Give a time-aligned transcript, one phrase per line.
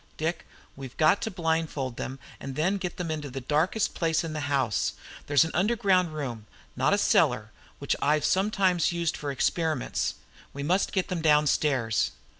[0.17, 4.33] Dick, we've got to blindfold them, and then get them into the darkest place in
[4.33, 4.93] this house.
[5.27, 10.15] There's an underground room not a cellar which I've sometimes used for experiments.
[10.53, 12.13] We must get them downstairs."